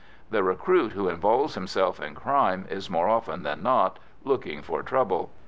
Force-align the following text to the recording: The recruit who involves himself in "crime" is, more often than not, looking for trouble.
The 0.31 0.41
recruit 0.41 0.93
who 0.93 1.07
involves 1.07 1.53
himself 1.53 1.99
in 1.99 2.15
"crime" 2.15 2.65
is, 2.71 2.89
more 2.89 3.07
often 3.07 3.43
than 3.43 3.61
not, 3.61 3.99
looking 4.23 4.63
for 4.63 4.81
trouble. 4.81 5.29